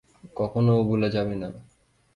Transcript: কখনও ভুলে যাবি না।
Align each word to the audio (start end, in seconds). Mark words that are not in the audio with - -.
কখনও 0.35 0.75
ভুলে 0.87 1.07
যাবি 1.09 1.35
না। 1.35 1.47